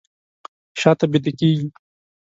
[0.79, 1.67] شاته بیده کیږي